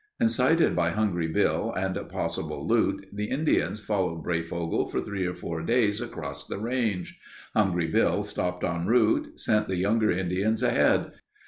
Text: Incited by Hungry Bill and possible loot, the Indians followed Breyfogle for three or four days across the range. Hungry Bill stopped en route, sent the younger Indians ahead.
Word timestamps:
Incited 0.19 0.75
by 0.75 0.89
Hungry 0.89 1.27
Bill 1.27 1.71
and 1.73 1.95
possible 2.09 2.65
loot, 2.67 3.05
the 3.13 3.25
Indians 3.29 3.81
followed 3.81 4.23
Breyfogle 4.25 4.89
for 4.89 4.99
three 4.99 5.27
or 5.27 5.35
four 5.35 5.61
days 5.61 6.01
across 6.01 6.47
the 6.47 6.57
range. 6.57 7.19
Hungry 7.55 7.85
Bill 7.85 8.23
stopped 8.23 8.63
en 8.63 8.87
route, 8.87 9.39
sent 9.39 9.67
the 9.67 9.75
younger 9.77 10.09
Indians 10.09 10.63
ahead. 10.63 11.11